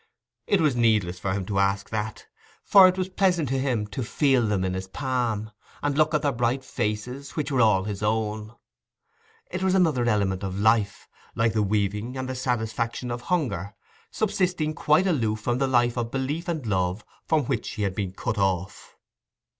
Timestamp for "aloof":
15.05-15.39